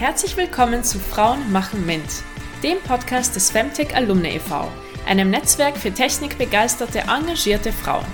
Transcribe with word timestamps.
Herzlich 0.00 0.34
willkommen 0.38 0.82
zu 0.82 0.98
Frauen 0.98 1.52
machen 1.52 1.84
Mint, 1.84 2.22
dem 2.62 2.80
Podcast 2.80 3.36
des 3.36 3.50
Femtech 3.50 3.94
Alumni 3.94 4.36
e.V., 4.36 4.66
einem 5.06 5.28
Netzwerk 5.28 5.76
für 5.76 5.92
technikbegeisterte, 5.92 7.00
engagierte 7.00 7.70
Frauen. 7.70 8.06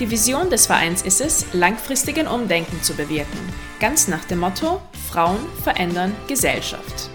Die 0.00 0.10
Vision 0.10 0.48
des 0.48 0.64
Vereins 0.64 1.02
ist 1.02 1.20
es, 1.20 1.52
langfristigen 1.52 2.26
Umdenken 2.26 2.82
zu 2.82 2.94
bewirken, 2.94 3.38
ganz 3.78 4.08
nach 4.08 4.24
dem 4.24 4.38
Motto 4.38 4.80
Frauen 5.10 5.46
verändern 5.62 6.16
Gesellschaft. 6.28 7.10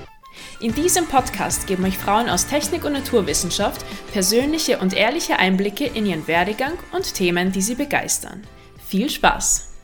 In 0.59 0.75
diesem 0.75 1.07
Podcast 1.07 1.66
geben 1.66 1.84
euch 1.84 1.98
Frauen 1.98 2.29
aus 2.29 2.45
Technik 2.45 2.86
und 2.86 2.93
Naturwissenschaft 2.93 3.84
persönliche 4.14 4.77
und 4.77 4.93
ehrliche 4.93 5.39
Einblicke 5.39 5.88
in 5.88 6.05
ihren 6.05 6.27
Werdegang 6.27 6.73
und 6.91 7.16
Themen, 7.16 7.52
die 7.52 7.64
sie 7.64 7.73
begeistern. 7.73 8.44
Viel 8.88 9.09
Spaß! 9.09 9.77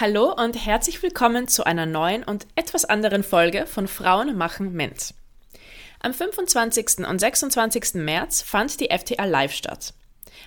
Hallo 0.00 0.32
und 0.32 0.56
herzlich 0.56 1.00
willkommen 1.04 1.46
zu 1.46 1.62
einer 1.62 1.86
neuen 1.86 2.24
und 2.24 2.48
etwas 2.56 2.84
anderen 2.84 3.22
Folge 3.22 3.64
von 3.64 3.86
Frauen 3.86 4.36
machen 4.36 4.72
Mint. 4.72 5.14
Am 6.00 6.12
25. 6.12 7.06
und 7.08 7.20
26. 7.20 7.94
März 7.94 8.42
fand 8.42 8.80
die 8.80 8.88
FTA 8.88 9.24
Live 9.24 9.52
statt. 9.52 9.94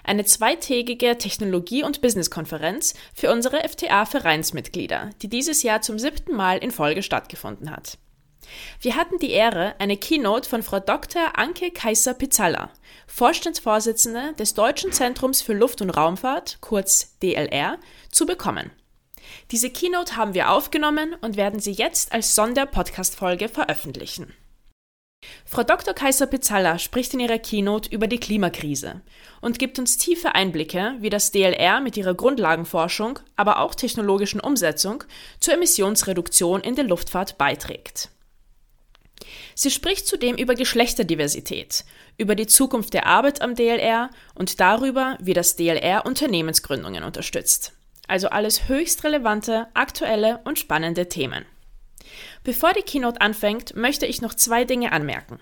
Eine 0.03 0.25
zweitägige 0.25 1.17
Technologie- 1.17 1.83
und 1.83 2.01
Business-Konferenz 2.01 2.93
für 3.13 3.31
unsere 3.31 3.65
FTA-Vereinsmitglieder, 3.65 5.11
die 5.21 5.29
dieses 5.29 5.63
Jahr 5.63 5.79
zum 5.79 5.97
siebten 5.97 6.35
Mal 6.35 6.57
in 6.57 6.71
Folge 6.71 7.01
stattgefunden 7.01 7.71
hat. 7.71 7.97
Wir 8.81 8.97
hatten 8.97 9.17
die 9.17 9.31
Ehre, 9.31 9.75
eine 9.79 9.95
Keynote 9.95 10.49
von 10.49 10.61
Frau 10.61 10.81
Dr. 10.81 11.39
Anke 11.39 11.71
Kaiser-Pizzalla, 11.71 12.69
Vorstandsvorsitzende 13.07 14.33
des 14.37 14.55
Deutschen 14.55 14.91
Zentrums 14.91 15.41
für 15.41 15.53
Luft- 15.53 15.81
und 15.81 15.91
Raumfahrt, 15.91 16.57
kurz 16.59 17.17
DLR, 17.23 17.77
zu 18.11 18.25
bekommen. 18.25 18.71
Diese 19.51 19.69
Keynote 19.69 20.15
haben 20.15 20.33
wir 20.33 20.51
aufgenommen 20.51 21.15
und 21.21 21.37
werden 21.37 21.59
sie 21.59 21.71
jetzt 21.71 22.11
als 22.11 22.35
Sonder-Podcast-Folge 22.35 23.49
veröffentlichen. 23.49 24.33
Frau 25.45 25.63
Dr. 25.63 25.93
Kaiser 25.93 26.27
Pizzalla 26.27 26.77
spricht 26.77 27.13
in 27.13 27.19
ihrer 27.19 27.39
Keynote 27.39 27.89
über 27.89 28.07
die 28.07 28.19
Klimakrise 28.19 29.01
und 29.41 29.59
gibt 29.59 29.79
uns 29.79 29.97
tiefe 29.97 30.35
Einblicke, 30.35 30.95
wie 30.99 31.09
das 31.09 31.31
DLR 31.31 31.81
mit 31.81 31.97
ihrer 31.97 32.13
Grundlagenforschung, 32.13 33.19
aber 33.35 33.59
auch 33.59 33.73
technologischen 33.73 34.39
Umsetzung 34.39 35.03
zur 35.39 35.55
Emissionsreduktion 35.55 36.61
in 36.61 36.75
der 36.75 36.85
Luftfahrt 36.85 37.37
beiträgt. 37.37 38.09
Sie 39.55 39.71
spricht 39.71 40.07
zudem 40.07 40.35
über 40.35 40.53
Geschlechterdiversität, 40.53 41.83
über 42.17 42.35
die 42.35 42.47
Zukunft 42.47 42.93
der 42.93 43.07
Arbeit 43.07 43.41
am 43.41 43.55
DLR 43.55 44.11
und 44.35 44.59
darüber, 44.59 45.17
wie 45.19 45.33
das 45.33 45.55
DLR 45.55 46.05
Unternehmensgründungen 46.05 47.03
unterstützt. 47.03 47.76
Also 48.07 48.29
alles 48.29 48.67
höchst 48.67 49.03
relevante, 49.03 49.67
aktuelle 49.73 50.39
und 50.45 50.59
spannende 50.59 51.09
Themen. 51.09 51.45
Bevor 52.43 52.73
die 52.73 52.81
Keynote 52.81 53.21
anfängt, 53.21 53.75
möchte 53.75 54.05
ich 54.05 54.21
noch 54.21 54.33
zwei 54.33 54.63
Dinge 54.63 54.91
anmerken. 54.91 55.39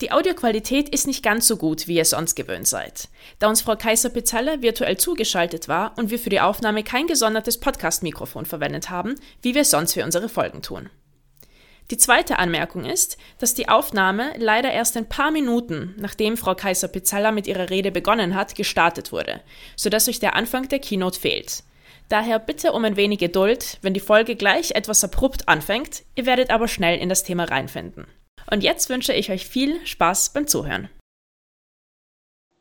Die 0.00 0.12
Audioqualität 0.12 0.88
ist 0.88 1.06
nicht 1.06 1.22
ganz 1.22 1.46
so 1.46 1.56
gut, 1.56 1.88
wie 1.88 1.96
ihr 1.96 2.04
sonst 2.04 2.36
gewöhnt 2.36 2.68
seid, 2.68 3.08
da 3.38 3.48
uns 3.48 3.62
Frau 3.62 3.76
Kaiser-Pizzalla 3.76 4.62
virtuell 4.62 4.96
zugeschaltet 4.96 5.68
war 5.68 5.98
und 5.98 6.10
wir 6.10 6.18
für 6.18 6.30
die 6.30 6.40
Aufnahme 6.40 6.84
kein 6.84 7.06
gesondertes 7.06 7.58
Podcast-Mikrofon 7.58 8.46
verwendet 8.46 8.90
haben, 8.90 9.16
wie 9.42 9.54
wir 9.54 9.64
sonst 9.64 9.94
für 9.94 10.04
unsere 10.04 10.28
Folgen 10.28 10.62
tun. 10.62 10.88
Die 11.90 11.96
zweite 11.96 12.38
Anmerkung 12.38 12.84
ist, 12.84 13.16
dass 13.38 13.54
die 13.54 13.68
Aufnahme 13.68 14.32
leider 14.36 14.70
erst 14.70 14.96
ein 14.96 15.08
paar 15.08 15.30
Minuten, 15.30 15.94
nachdem 15.98 16.36
Frau 16.36 16.54
Kaiser-Pizzalla 16.54 17.32
mit 17.32 17.46
ihrer 17.46 17.70
Rede 17.70 17.90
begonnen 17.90 18.34
hat, 18.34 18.54
gestartet 18.54 19.10
wurde, 19.10 19.40
sodass 19.74 20.08
euch 20.08 20.20
der 20.20 20.36
Anfang 20.36 20.68
der 20.68 20.80
Keynote 20.80 21.18
fehlt. 21.18 21.64
Daher 22.08 22.38
bitte 22.38 22.72
um 22.72 22.84
ein 22.84 22.96
wenig 22.96 23.18
Geduld, 23.18 23.78
wenn 23.82 23.92
die 23.92 24.00
Folge 24.00 24.34
gleich 24.34 24.70
etwas 24.70 25.04
abrupt 25.04 25.46
anfängt, 25.46 26.04
ihr 26.14 26.24
werdet 26.24 26.50
aber 26.50 26.66
schnell 26.66 26.98
in 26.98 27.10
das 27.10 27.22
Thema 27.22 27.44
reinfinden. 27.44 28.06
Und 28.50 28.62
jetzt 28.62 28.88
wünsche 28.88 29.12
ich 29.12 29.30
euch 29.30 29.46
viel 29.46 29.84
Spaß 29.86 30.30
beim 30.30 30.46
Zuhören. 30.46 30.88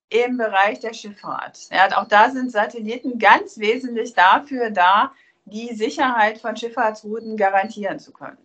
Im 0.09 0.37
Bereich 0.37 0.79
der 0.79 0.93
Schifffahrt. 0.93 1.69
Ja, 1.71 1.97
auch 1.97 2.07
da 2.07 2.29
sind 2.29 2.51
Satelliten 2.51 3.19
ganz 3.19 3.57
wesentlich 3.57 4.13
dafür 4.13 4.69
da, 4.69 5.13
die 5.45 5.73
Sicherheit 5.73 6.39
von 6.39 6.57
Schifffahrtsrouten 6.57 7.37
garantieren 7.37 7.99
zu 7.99 8.11
können. 8.11 8.37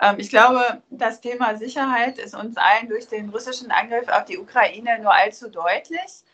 Ähm, 0.00 0.16
ich 0.18 0.30
glaube, 0.30 0.82
das 0.88 1.20
Thema 1.20 1.56
Sicherheit 1.56 2.18
ist 2.18 2.34
uns 2.34 2.56
allen 2.56 2.88
durch 2.88 3.06
den 3.06 3.28
russischen 3.28 3.70
Angriff 3.70 4.08
auf 4.08 4.24
die 4.24 4.38
Ukraine 4.38 4.98
nur 5.00 5.12
allzu 5.12 5.50
deutlich. 5.50 6.24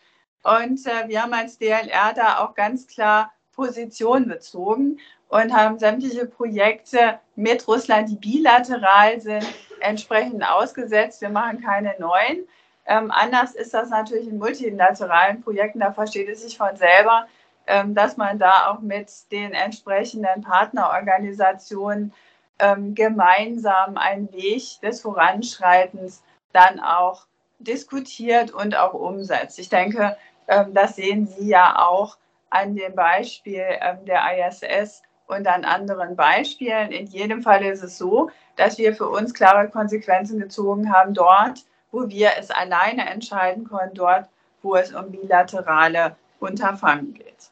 Und 0.45 0.87
äh, 0.87 1.09
wir 1.09 1.23
haben 1.23 1.33
als 1.33 1.59
DLR 1.59 2.13
da 2.15 2.39
auch 2.39 2.55
ganz 2.55 2.87
klar 2.87 3.34
Position 3.55 4.29
bezogen 4.29 4.99
und 5.29 5.55
haben 5.55 5.79
sämtliche 5.79 6.27
Projekte 6.27 7.19
mit 7.37 7.67
Russland, 7.67 8.09
die 8.09 8.17
bilateral 8.17 9.21
sind, 9.21 9.47
entsprechend 9.81 10.49
ausgesetzt. 10.49 11.21
Wir 11.21 11.31
machen 11.31 11.63
keine 11.63 11.95
neuen. 11.99 12.47
Ähm, 12.87 13.11
anders 13.11 13.55
ist 13.55 13.73
das 13.75 13.91
natürlich 13.91 14.29
in 14.29 14.39
multilateralen 14.39 15.43
Projekten, 15.43 15.81
da 15.81 15.93
versteht 15.93 16.29
es 16.29 16.43
sich 16.43 16.59
von 16.59 16.77
selber, 16.77 17.27
ähm, 17.67 17.95
dass 17.95 18.17
man 18.17 18.39
da 18.39 18.71
auch 18.71 18.81
mit 18.81 19.11
den 19.33 19.53
entsprechenden 19.53 20.43
Partnerorganisationen 20.43 22.13
ähm, 22.59 22.95
gemeinsam 22.95 23.97
einen 23.97 24.31
Weg 24.33 24.81
des 24.83 25.01
Voranschreitens 25.01 26.23
dann 26.53 26.79
auch 26.79 27.27
diskutiert 27.59 28.53
und 28.53 28.77
auch 28.77 28.93
umsetzt. 28.93 29.59
Ich 29.59 29.71
denke, 29.71 30.17
ähm, 30.47 30.75
das 30.75 30.97
sehen 30.97 31.27
Sie 31.27 31.49
ja 31.49 31.79
auch 31.79 32.19
an 32.55 32.77
dem 32.77 32.95
Beispiel 32.95 33.67
ähm, 33.81 34.05
der 34.07 34.23
ISS 34.39 35.03
und 35.27 35.47
an 35.47 35.65
anderen 35.65 36.15
Beispielen. 36.15 36.93
In 36.93 37.07
jedem 37.07 37.43
Fall 37.43 37.65
ist 37.65 37.83
es 37.83 37.99
so, 37.99 38.31
dass 38.57 38.79
wir 38.79 38.95
für 38.95 39.09
uns 39.09 39.35
klare 39.35 39.69
Konsequenzen 39.69 40.39
gezogen 40.39 40.93
haben, 40.93 41.15
dort, 41.15 41.65
wo 41.91 42.09
wir 42.09 42.31
es 42.39 42.51
alleine 42.51 43.11
entscheiden 43.11 43.65
können, 43.65 43.95
dort, 43.95 44.29
wo 44.63 44.77
es 44.77 44.95
um 44.95 45.11
bilaterale 45.11 46.17
Unterfangen 46.39 47.15
geht. 47.15 47.51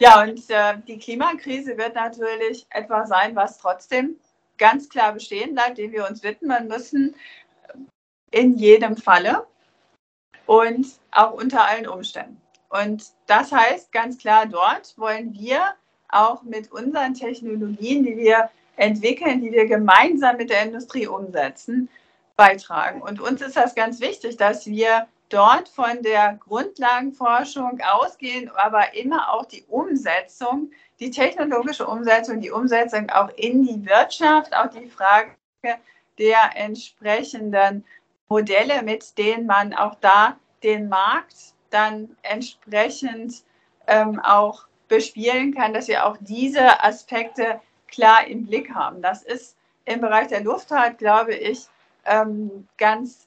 Ja, 0.00 0.22
und 0.22 0.50
äh, 0.50 0.78
die 0.86 0.98
Klimakrise 0.98 1.76
wird 1.76 1.94
natürlich 1.94 2.66
etwas 2.70 3.08
sein, 3.08 3.36
was 3.36 3.58
trotzdem 3.58 4.16
ganz 4.58 4.88
klar 4.88 5.12
bestehen 5.12 5.54
bleibt, 5.54 5.78
dem 5.78 5.92
wir 5.92 6.06
uns 6.06 6.22
widmen 6.22 6.68
müssen, 6.68 7.14
in 8.30 8.56
jedem 8.56 8.96
Falle 8.96 9.46
und 10.46 10.86
auch 11.10 11.32
unter 11.32 11.66
allen 11.66 11.86
Umständen. 11.86 12.40
Und 12.68 13.04
das 13.26 13.52
heißt 13.52 13.92
ganz 13.92 14.18
klar, 14.18 14.46
dort 14.46 14.96
wollen 14.98 15.32
wir 15.34 15.74
auch 16.08 16.42
mit 16.42 16.72
unseren 16.72 17.14
Technologien, 17.14 18.04
die 18.04 18.16
wir 18.16 18.50
entwickeln, 18.76 19.40
die 19.40 19.52
wir 19.52 19.66
gemeinsam 19.66 20.36
mit 20.36 20.50
der 20.50 20.64
Industrie 20.64 21.06
umsetzen, 21.06 21.88
beitragen. 22.36 23.00
Und 23.02 23.20
uns 23.20 23.40
ist 23.40 23.56
das 23.56 23.74
ganz 23.74 24.00
wichtig, 24.00 24.36
dass 24.36 24.66
wir 24.66 25.06
dort 25.28 25.68
von 25.68 26.02
der 26.02 26.38
Grundlagenforschung 26.46 27.80
ausgehen, 27.80 28.50
aber 28.54 28.94
immer 28.94 29.32
auch 29.32 29.46
die 29.46 29.64
Umsetzung, 29.68 30.70
die 31.00 31.10
technologische 31.10 31.86
Umsetzung, 31.86 32.40
die 32.40 32.50
Umsetzung 32.50 33.10
auch 33.10 33.30
in 33.36 33.66
die 33.66 33.86
Wirtschaft, 33.86 34.54
auch 34.54 34.70
die 34.70 34.88
Frage 34.88 35.30
der 36.18 36.56
entsprechenden 36.56 37.84
Modelle, 38.28 38.82
mit 38.82 39.16
denen 39.18 39.46
man 39.46 39.74
auch 39.74 39.96
da 39.96 40.36
den 40.62 40.88
Markt 40.88 41.54
dann 41.70 42.16
entsprechend 42.22 43.42
ähm, 43.86 44.20
auch 44.20 44.66
bespielen 44.88 45.54
kann, 45.54 45.74
dass 45.74 45.88
wir 45.88 46.06
auch 46.06 46.16
diese 46.20 46.82
Aspekte 46.82 47.60
klar 47.88 48.26
im 48.26 48.46
Blick 48.46 48.74
haben. 48.74 49.02
Das 49.02 49.22
ist 49.22 49.56
im 49.84 50.00
Bereich 50.00 50.28
der 50.28 50.42
Luftfahrt, 50.42 50.98
glaube 50.98 51.34
ich, 51.34 51.66
ähm, 52.04 52.68
ganz 52.76 53.26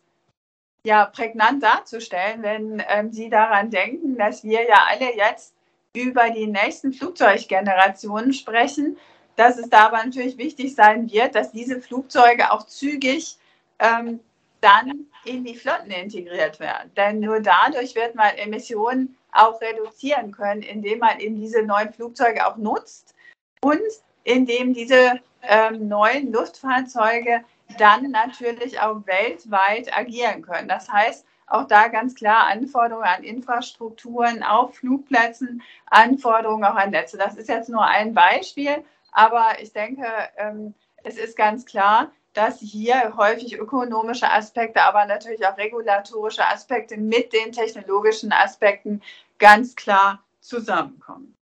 ja, 0.84 1.06
prägnant 1.06 1.62
darzustellen, 1.62 2.42
wenn 2.42 2.84
ähm, 2.88 3.12
Sie 3.12 3.30
daran 3.30 3.70
denken, 3.70 4.18
dass 4.18 4.44
wir 4.44 4.64
ja 4.68 4.86
alle 4.90 5.16
jetzt 5.16 5.54
über 5.94 6.30
die 6.30 6.48
nächsten 6.48 6.94
Flugzeuggenerationen 6.94 8.34
sprechen, 8.34 8.98
dass 9.36 9.58
es 9.58 9.70
da 9.70 9.88
aber 9.88 9.98
natürlich 9.98 10.38
wichtig 10.38 10.76
sein 10.76 11.12
wird, 11.12 11.36
dass 11.36 11.52
diese 11.52 11.82
Flugzeuge 11.82 12.52
auch 12.52 12.66
zügig 12.66 13.38
ähm, 13.80 14.20
dann 14.62 15.08
in 15.26 15.44
die 15.44 15.56
Flotten 15.56 15.92
integriert 15.92 16.60
werden. 16.60 16.92
Denn 16.96 17.20
nur 17.20 17.40
dadurch 17.40 17.96
wird 17.96 18.16
man 18.16 18.36
Emissionen 18.36 19.18
auch 19.32 19.62
reduzieren 19.62 20.32
können, 20.32 20.62
indem 20.62 21.00
man 21.00 21.20
eben 21.20 21.40
diese 21.40 21.62
neuen 21.64 21.94
Flugzeuge 21.94 22.46
auch 22.46 22.58
nutzt 22.58 23.16
und 23.62 23.82
indem 24.24 24.74
diese 24.74 25.20
ähm, 25.44 25.88
neuen 25.88 26.32
Luftfahrzeuge 26.32 27.44
dann 27.78 28.12
natürlich 28.12 28.80
auch 28.80 29.06
weltweit 29.06 29.96
agieren 29.96 30.42
können. 30.42 30.68
Das 30.68 30.90
heißt, 30.90 31.26
auch 31.48 31.66
da 31.68 31.88
ganz 31.88 32.16
klar 32.16 32.48
Anforderungen 32.48 33.08
an 33.08 33.24
Infrastrukturen 33.24 34.44
auf 34.44 34.76
Flugplätzen, 34.76 35.62
Anforderungen 35.88 36.64
auch 36.64 36.76
an 36.76 36.92
Netze. 36.92 37.18
Das 37.18 37.36
ist 37.36 37.50
jetzt 37.50 37.70
nur 37.70 37.84
ein 37.84 38.14
Beispiel, 38.14 38.84
aber 39.12 39.60
ich 39.60 39.74
denke, 39.74 40.06
ähm, 40.38 40.74
es 41.04 41.18
ist 41.18 41.36
ganz 41.36 41.66
klar, 41.66 42.12
dass 42.34 42.60
hier 42.60 43.16
häufig 43.18 43.58
ökonomische 43.58 44.30
Aspekte, 44.30 44.82
aber 44.82 45.06
natürlich 45.06 45.46
auch 45.46 45.58
regulatorische 45.58 46.48
Aspekte 46.48 46.98
mit 46.98 47.34
den 47.34 47.52
technologischen 47.52 48.32
Aspekten 48.32 49.02
ganz 49.40 49.76
klar 49.76 50.24
zusammenkommen. 50.40 51.36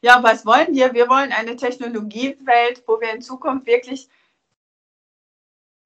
Ja, 0.00 0.22
was 0.22 0.44
wollen 0.44 0.74
wir? 0.74 0.92
Wir 0.94 1.08
wollen 1.08 1.32
eine 1.32 1.56
Technologiewelt, 1.56 2.82
wo 2.86 3.00
wir 3.00 3.12
in 3.12 3.22
Zukunft 3.22 3.66
wirklich 3.66 4.08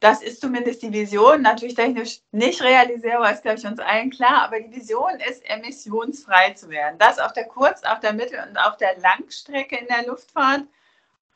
das 0.01 0.23
ist 0.23 0.41
zumindest 0.41 0.83
die 0.83 0.93
Vision, 0.93 1.43
natürlich 1.43 1.75
technisch 1.75 2.21
nicht 2.31 2.63
realisierbar, 2.63 3.33
ist, 3.33 3.43
glaube 3.43 3.59
ich, 3.59 3.67
uns 3.67 3.81
allen 3.81 4.11
klar, 4.11 4.43
aber 4.45 4.61
die 4.61 4.75
Vision 4.75 5.19
ist, 5.29 5.43
emissionsfrei 5.49 6.51
zu 6.53 6.69
werden. 6.69 6.99
Das 6.99 7.19
auf 7.19 7.33
der 7.33 7.49
Kurz-, 7.49 7.83
auf 7.83 8.01
der 8.01 8.13
Mittel- 8.13 8.45
und 8.47 8.59
auf 8.59 8.77
der 8.77 8.99
Langstrecke 8.99 9.77
in 9.77 9.87
der 9.87 10.07
Luftfahrt 10.07 10.65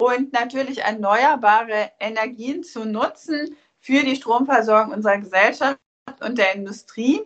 und 0.01 0.33
natürlich 0.33 0.79
erneuerbare 0.79 1.93
Energien 2.01 2.65
zu 2.65 2.87
nutzen 2.87 3.57
für 3.81 4.03
die 4.03 4.17
Stromversorgung 4.17 4.95
unserer 4.95 5.19
Gesellschaft 5.19 5.79
und 6.21 6.39
der 6.39 6.55
Industrie. 6.55 7.23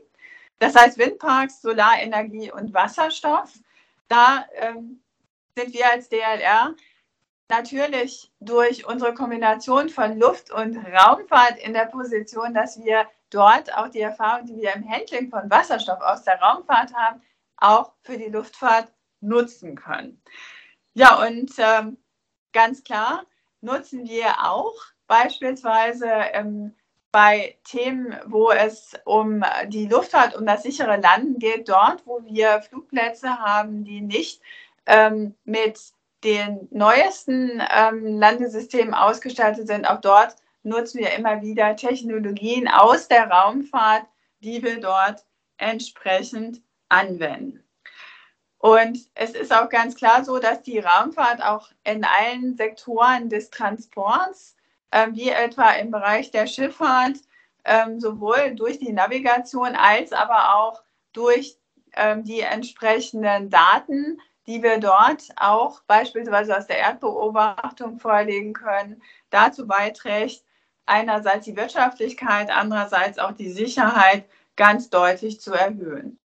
Das 0.59 0.75
heißt 0.75 0.99
Windparks, 0.99 1.63
Solarenergie 1.63 2.51
und 2.51 2.75
Wasserstoff. 2.75 3.53
Da 4.09 4.47
ähm, 4.55 5.01
sind 5.57 5.73
wir 5.73 5.91
als 5.91 6.09
DLR 6.09 6.75
natürlich 7.49 8.33
durch 8.41 8.87
unsere 8.87 9.15
Kombination 9.15 9.89
von 9.89 10.19
Luft- 10.19 10.51
und 10.51 10.77
Raumfahrt 10.77 11.59
in 11.59 11.75
der 11.75 11.87
Position, 11.87 12.55
dass 12.55 12.83
wir 12.83 13.07
dort 13.31 13.73
auch 13.77 13.89
die 13.89 14.01
Erfahrung, 14.01 14.47
die 14.47 14.57
wir 14.57 14.75
im 14.75 14.89
Handling 14.89 15.31
von 15.31 15.49
Wasserstoff 15.49 16.01
aus 16.01 16.25
der 16.25 16.41
Raumfahrt 16.41 16.93
haben, 16.95 17.23
auch 17.57 17.93
für 18.03 18.19
die 18.19 18.31
Luftfahrt 18.31 18.93
nutzen 19.21 19.77
können. 19.77 20.21
Ja, 20.95 21.25
und 21.25 21.53
ähm, 21.59 21.99
ganz 22.55 22.83
klar 22.83 23.27
nutzen 23.61 24.09
wir 24.09 24.45
auch 24.45 24.75
beispielsweise 25.07 26.07
ähm, 26.33 26.75
bei 27.13 27.57
Themen, 27.65 28.17
wo 28.27 28.51
es 28.51 28.95
um 29.05 29.45
die 29.69 29.87
Luftfahrt, 29.87 30.37
um 30.37 30.47
das 30.47 30.63
sichere 30.63 30.97
Landen 30.97 31.39
geht, 31.39 31.69
dort, 31.69 32.07
wo 32.07 32.25
wir 32.25 32.63
Flugplätze 32.63 33.39
haben, 33.39 33.85
die 33.85 34.01
nicht 34.01 34.41
ähm, 34.87 35.35
mit 35.45 35.81
den 36.25 36.67
neuesten 36.71 37.63
ähm, 37.71 38.19
Landesystemen 38.19 38.95
ausgestattet 38.95 39.69
sind, 39.69 39.85
auch 39.85 40.01
dort 40.01 40.37
nutzen 40.63 41.01
wir 41.01 41.13
immer 41.13 41.43
wieder 41.43 41.77
Technologien 41.77 42.67
aus 42.69 43.09
der 43.09 43.31
Raumfahrt, 43.31 44.07
die 44.41 44.63
wir 44.63 44.81
dort 44.81 45.25
entsprechend 45.59 46.63
anwenden. 46.89 47.64
Und 48.65 48.99
es 49.15 49.33
ist 49.33 49.53
auch 49.53 49.69
ganz 49.69 49.95
klar 49.95 50.25
so, 50.25 50.39
dass 50.39 50.63
die 50.63 50.79
Raumfahrt 50.79 51.43
auch 51.43 51.69
in 51.85 52.03
allen 52.03 52.57
Sektoren 52.57 53.29
des 53.29 53.51
Transports, 53.51 54.57
äh, 54.91 55.09
wie 55.11 55.29
etwa 55.29 55.73
im 55.73 55.91
Bereich 55.91 56.31
der 56.31 56.47
Schifffahrt, 56.47 57.19
äh, 57.65 57.85
sowohl 57.99 58.55
durch 58.55 58.79
die 58.79 58.95
Navigation 58.95 59.77
als 59.77 60.15
aber 60.15 60.55
auch 60.55 60.83
durch 61.13 61.59
äh, 61.93 62.17
die 62.23 62.41
entsprechenden 62.41 63.51
Daten 63.51 64.19
die 64.47 64.63
wir 64.63 64.79
dort 64.79 65.23
auch 65.37 65.81
beispielsweise 65.83 66.57
aus 66.57 66.67
der 66.67 66.79
Erdbeobachtung 66.79 67.99
vorlegen 67.99 68.53
können, 68.53 69.03
dazu 69.31 69.67
beiträgt, 69.67 70.45
einerseits 70.87 71.47
die 71.47 71.57
Wirtschaftlichkeit, 71.57 72.51
andererseits 72.51 73.19
auch 73.19 73.33
die 73.33 73.51
Sicherheit 73.51 74.27
ganz 74.57 74.91
deutlich 74.91 75.41
zu 75.41 75.55
erhöhen. 75.55 76.19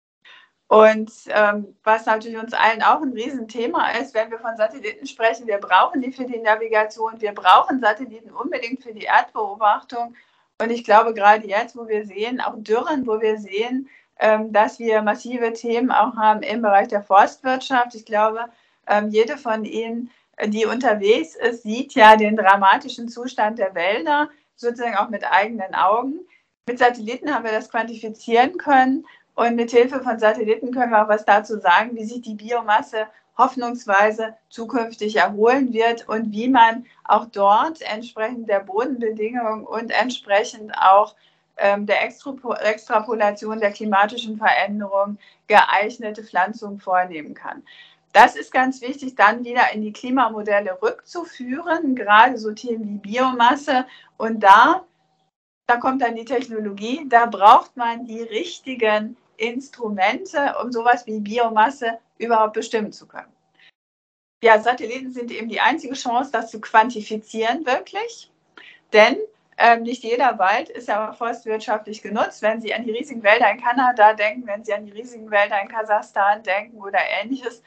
Und 0.69 1.13
ähm, 1.29 1.77
was 1.85 2.07
natürlich 2.07 2.39
uns 2.39 2.53
allen 2.53 2.83
auch 2.83 3.01
ein 3.01 3.13
Riesenthema 3.13 3.91
ist, 3.93 4.15
wenn 4.15 4.33
wir 4.33 4.41
von 4.41 4.57
Satelliten 4.57 5.07
sprechen, 5.07 5.47
wir 5.47 5.59
brauchen 5.59 6.01
die 6.01 6.11
für 6.11 6.25
die 6.25 6.39
Navigation, 6.39 7.21
wir 7.21 7.33
brauchen 7.33 7.79
Satelliten 7.79 8.33
unbedingt 8.33 8.83
für 8.83 8.93
die 8.93 9.05
Erdbeobachtung. 9.05 10.17
Und 10.61 10.71
ich 10.71 10.83
glaube, 10.83 11.15
gerade 11.15 11.47
jetzt, 11.47 11.77
wo 11.77 11.87
wir 11.87 12.05
sehen, 12.05 12.41
auch 12.41 12.55
Dürren, 12.57 13.07
wo 13.07 13.21
wir 13.21 13.39
sehen, 13.39 13.89
ähm, 14.19 14.53
dass 14.53 14.81
wir 14.81 15.03
massive 15.03 15.53
Themen 15.53 15.93
auch 15.93 16.17
haben 16.17 16.43
im 16.43 16.63
Bereich 16.63 16.89
der 16.89 17.03
Forstwirtschaft. 17.03 17.95
Ich 17.95 18.05
glaube, 18.05 18.47
ähm, 18.89 19.11
jede 19.11 19.37
von 19.37 19.65
Ihnen, 19.65 20.11
die 20.47 20.67
unterwegs 20.67 21.37
ist, 21.37 21.63
sieht 21.63 21.95
ja 21.95 22.17
den 22.17 22.37
dramatischen 22.37 23.09
Zustand 23.09 23.59
der 23.59 23.75
Wälder, 23.75 24.31
sozusagen 24.57 24.97
auch 24.97 25.11
mit 25.11 25.25
eigenen 25.31 25.75
Augen. 25.75 26.21
Mit 26.67 26.81
Satelliten 26.81 27.33
haben 27.33 27.45
wir 27.45 27.53
das 27.53 27.71
quantifizieren 27.71 28.59
können 28.59 29.07
und 29.37 29.55
mit 29.55 29.71
Hilfe 29.71 30.01
von 30.01 30.19
Satelliten 30.19 30.73
können 30.73 30.91
wir 30.91 31.05
auch 31.05 31.09
was 31.09 31.25
dazu 31.25 31.59
sagen, 31.59 31.95
wie 31.95 32.05
sich 32.05 32.23
die 32.23 32.35
Biomasse 32.35 33.07
hoffnungsweise 33.37 34.35
zukünftig 34.49 35.17
erholen 35.17 35.73
wird 35.73 36.09
und 36.09 36.33
wie 36.33 36.49
man 36.49 36.87
auch 37.05 37.27
dort 37.27 37.83
entsprechend 37.83 38.49
der 38.49 38.61
Bodenbedingungen 38.61 39.65
und 39.67 39.91
entsprechend 39.91 40.73
auch 40.79 41.15
ähm, 41.59 41.85
der 41.85 42.03
Extrapolation 42.05 43.61
der 43.61 43.73
klimatischen 43.73 44.39
Veränderung 44.39 45.19
geeignete 45.49 46.25
Pflanzung 46.25 46.79
vornehmen 46.79 47.35
kann. 47.35 47.63
Das 48.15 48.37
ist 48.37 48.51
ganz 48.51 48.81
wichtig, 48.81 49.17
dann 49.17 49.45
wieder 49.45 49.71
in 49.75 49.83
die 49.83 49.93
Klimamodelle 49.93 50.79
rückzuführen, 50.81 51.95
gerade 51.95 52.39
so 52.39 52.53
Themen 52.53 52.89
wie 52.89 53.11
Biomasse. 53.11 53.85
Und 54.17 54.41
da, 54.41 54.87
da 55.67 55.77
kommt 55.77 56.01
dann 56.01 56.17
die 56.17 56.25
Technologie, 56.25 57.07
da 57.07 57.27
braucht 57.27 57.77
man 57.77 58.07
die 58.07 58.23
richtigen 58.23 59.19
Instrumente, 59.39 60.55
um 60.63 60.73
sowas 60.73 61.07
wie 61.07 61.21
Biomasse 61.21 61.99
überhaupt 62.19 62.55
bestimmen 62.55 62.93
zu 62.93 63.07
können. 63.07 63.33
Ja, 64.43 64.61
Satelliten 64.61 65.13
sind 65.13 65.31
eben 65.31 65.49
die 65.49 65.61
einzige 65.61 65.95
Chance, 65.95 66.31
das 66.31 66.51
zu 66.51 66.61
quantifizieren 66.61 67.67
wirklich. 67.67 68.31
Denn 68.93 69.17
ähm, 69.59 69.83
nicht 69.83 70.03
jeder 70.03 70.39
Wald 70.39 70.69
ist 70.69 70.91
aber 70.91 71.15
forstwirtschaftlich 71.15 72.03
genutzt. 72.03 72.43
Wenn 72.43 72.61
Sie 72.61 72.75
an 72.75 72.85
die 72.85 72.91
riesigen 72.91 73.23
Wälder 73.23 73.51
in 73.51 73.61
Kanada 73.61 74.13
denken, 74.13 74.47
wenn 74.47 74.65
Sie 74.65 74.75
an 74.75 74.85
die 74.85 74.93
riesigen 74.93 75.31
Wälder 75.31 75.61
in 75.63 75.69
Kasachstan 75.69 76.43
denken 76.43 76.77
oder 76.79 76.99
ähnliches, 77.23 77.63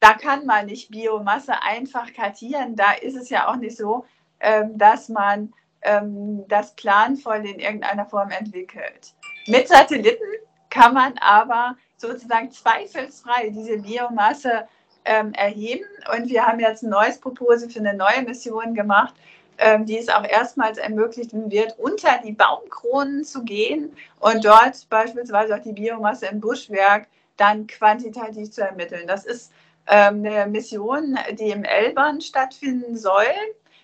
da 0.00 0.14
kann 0.14 0.46
man 0.46 0.66
nicht 0.66 0.90
Biomasse 0.90 1.62
einfach 1.62 2.12
kartieren. 2.12 2.76
Da 2.76 2.92
ist 2.92 3.16
es 3.16 3.30
ja 3.30 3.48
auch 3.48 3.56
nicht 3.56 3.76
so, 3.76 4.04
ähm, 4.40 4.78
dass 4.78 5.08
man 5.08 5.52
ähm, 5.82 6.46
das 6.48 6.74
planvoll 6.74 7.46
in 7.46 7.58
irgendeiner 7.58 8.06
Form 8.06 8.30
entwickelt. 8.30 9.14
Mit 9.46 9.68
Satelliten 9.68 10.24
kann 10.72 10.94
man 10.94 11.18
aber 11.18 11.76
sozusagen 11.98 12.50
zweifelsfrei 12.50 13.50
diese 13.50 13.78
Biomasse 13.78 14.66
ähm, 15.04 15.34
erheben. 15.34 15.84
Und 16.16 16.30
wir 16.30 16.46
haben 16.46 16.60
jetzt 16.60 16.82
ein 16.82 16.90
neues 16.90 17.18
Proposal 17.18 17.68
für 17.68 17.80
eine 17.80 17.94
neue 17.94 18.22
Mission 18.22 18.74
gemacht, 18.74 19.14
ähm, 19.58 19.84
die 19.84 19.98
es 19.98 20.08
auch 20.08 20.24
erstmals 20.24 20.78
ermöglichen 20.78 21.50
wird, 21.50 21.78
unter 21.78 22.18
die 22.24 22.32
Baumkronen 22.32 23.22
zu 23.22 23.44
gehen 23.44 23.94
und 24.18 24.44
dort 24.44 24.88
beispielsweise 24.88 25.56
auch 25.56 25.62
die 25.62 25.72
Biomasse 25.72 26.26
im 26.26 26.40
Buschwerk 26.40 27.06
dann 27.36 27.66
quantitativ 27.66 28.50
zu 28.50 28.62
ermitteln. 28.62 29.06
Das 29.06 29.26
ist 29.26 29.52
ähm, 29.86 30.24
eine 30.24 30.46
Mission, 30.46 31.18
die 31.38 31.50
im 31.50 31.64
L-Band 31.64 32.24
stattfinden 32.24 32.96
soll. 32.96 33.34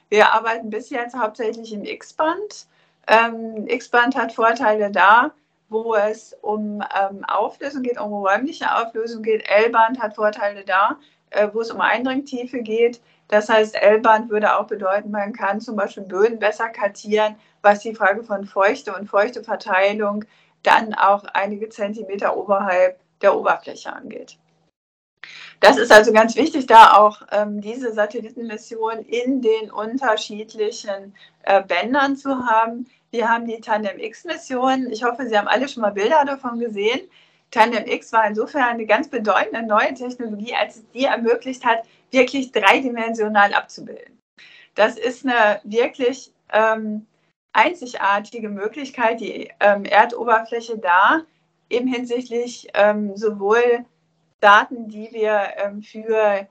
Wir 0.09 0.33
arbeiten 0.33 0.71
bis 0.71 0.89
jetzt 0.89 1.15
hauptsächlich 1.15 1.73
im 1.75 1.85
X-Band. 1.85 2.67
Ähm, 3.07 3.67
X-Band 3.67 4.17
hat 4.17 4.33
Vorteile 4.33 4.91
da, 4.91 5.33
wo 5.69 5.95
es 5.95 6.35
um 6.41 6.83
ähm, 6.99 7.25
Auflösung 7.27 7.83
geht, 7.83 8.01
um 8.01 8.13
räumliche 8.13 8.75
Auflösung 8.77 9.23
geht. 9.23 9.49
L-Band 9.49 10.01
hat 10.01 10.15
Vorteile 10.15 10.65
da, 10.65 10.99
äh, 11.31 11.49
wo 11.53 11.61
es 11.61 11.71
um 11.71 11.81
Eindringtiefe 11.81 12.63
geht. 12.63 13.01
Das 13.29 13.49
heißt, 13.49 13.75
L-Band 13.75 14.31
würde 14.31 14.59
auch 14.59 14.67
bedeuten, 14.67 15.11
man 15.11 15.33
kann 15.33 15.61
zum 15.61 15.77
Beispiel 15.77 16.05
Böden 16.05 16.39
besser 16.39 16.71
kartieren, 16.71 17.37
was 17.61 17.81
die 17.81 17.95
Frage 17.95 18.25
von 18.25 18.47
Feuchte 18.47 18.95
und 18.95 19.09
Feuchteverteilung 19.09 20.25
dann 20.63 20.95
auch 20.95 21.25
einige 21.35 21.69
Zentimeter 21.69 22.37
oberhalb 22.37 22.99
der 23.21 23.37
Oberfläche 23.37 23.93
angeht. 23.93 24.39
Das 25.61 25.77
ist 25.77 25.91
also 25.91 26.13
ganz 26.13 26.37
wichtig, 26.37 26.67
da 26.67 26.95
auch 26.97 27.23
ähm, 27.33 27.61
diese 27.61 27.93
Satellitenmission 27.93 29.01
in 29.01 29.43
den 29.43 29.71
unterschiedlichen 29.71 31.15
äh, 31.43 31.63
Bändern 31.63 32.17
zu 32.17 32.47
haben. 32.47 32.87
Wir 33.11 33.29
haben 33.29 33.47
die 33.47 33.61
Tandem 33.61 33.99
X-Mission. 33.99 34.91
Ich 34.91 35.03
hoffe, 35.03 35.27
Sie 35.27 35.37
haben 35.37 35.49
alle 35.49 35.69
schon 35.69 35.83
mal 35.83 35.93
Bilder 35.93 36.25
davon 36.25 36.59
gesehen. 36.59 37.01
Tandem 37.51 37.87
X 37.87 38.13
war 38.13 38.27
insofern 38.27 38.75
eine 38.75 38.85
ganz 38.85 39.09
bedeutende 39.09 39.63
neue 39.63 39.95
Technologie, 39.95 40.55
als 40.55 40.77
es 40.77 40.91
die 40.91 41.05
ermöglicht 41.05 41.65
hat, 41.65 41.85
wirklich 42.11 42.53
dreidimensional 42.53 43.55
abzubilden. 43.55 44.19
Das 44.75 44.99
ist 44.99 45.25
eine 45.25 45.61
wirklich 45.65 46.33
ähm, 46.53 47.07
einzigartige 47.53 48.51
Möglichkeit, 48.51 49.21
die 49.21 49.51
ähm, 49.61 49.85
Erdoberfläche 49.85 50.79
da 50.79 51.23
eben 51.71 51.89
hinsichtlich 51.89 52.69
ähm, 52.75 53.17
sowohl 53.17 53.85
Daten, 54.41 54.89
die 54.89 55.09
wir 55.13 55.55
ähm, 55.57 55.83
für 55.83 56.47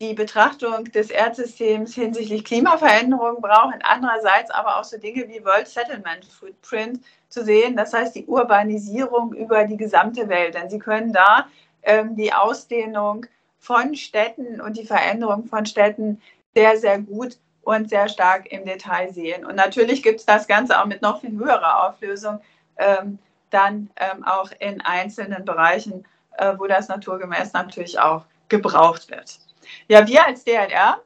die 0.00 0.12
Betrachtung 0.12 0.84
des 0.92 1.10
Erdsystems 1.10 1.94
hinsichtlich 1.94 2.44
Klimaveränderung 2.44 3.40
brauchen, 3.40 3.80
andererseits 3.82 4.50
aber 4.50 4.78
auch 4.78 4.84
so 4.84 4.98
Dinge 4.98 5.26
wie 5.28 5.44
World 5.44 5.68
Settlement 5.68 6.24
Footprint 6.26 7.00
zu 7.30 7.44
sehen, 7.44 7.76
das 7.76 7.94
heißt 7.94 8.14
die 8.14 8.26
Urbanisierung 8.26 9.32
über 9.32 9.64
die 9.64 9.78
gesamte 9.78 10.28
Welt. 10.28 10.54
Denn 10.54 10.68
Sie 10.68 10.78
können 10.78 11.12
da 11.12 11.46
ähm, 11.82 12.14
die 12.14 12.32
Ausdehnung 12.32 13.26
von 13.58 13.94
Städten 13.94 14.60
und 14.60 14.76
die 14.76 14.86
Veränderung 14.86 15.46
von 15.46 15.64
Städten 15.64 16.20
sehr, 16.54 16.76
sehr 16.76 16.98
gut 16.98 17.38
und 17.62 17.88
sehr 17.88 18.08
stark 18.08 18.52
im 18.52 18.64
Detail 18.64 19.12
sehen. 19.12 19.44
Und 19.46 19.56
natürlich 19.56 20.02
gibt 20.02 20.20
es 20.20 20.26
das 20.26 20.46
Ganze 20.46 20.80
auch 20.80 20.86
mit 20.86 21.02
noch 21.02 21.20
viel 21.20 21.32
höherer 21.32 21.88
Auflösung 21.88 22.40
ähm, 22.76 23.18
dann 23.50 23.90
ähm, 23.96 24.24
auch 24.24 24.50
in 24.58 24.80
einzelnen 24.82 25.44
Bereichen, 25.44 26.04
äh, 26.36 26.52
wo 26.58 26.66
das 26.66 26.88
naturgemäß 26.88 27.54
natürlich 27.54 27.98
auch 27.98 28.24
gebraucht 28.48 29.10
wird. 29.10 29.38
Ja, 29.88 30.06
wir 30.06 30.26
als 30.26 30.44
DLR 30.44 31.02